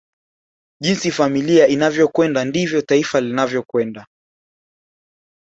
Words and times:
Jinsi 0.81 1.11
familia 1.11 1.67
inavyokwenda 1.67 2.45
ndivyo 2.45 2.81
taifa 2.81 3.21
linavyokwenda 3.21 4.07